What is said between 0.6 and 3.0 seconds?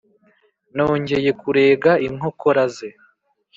Nongeye kurega inkokora ze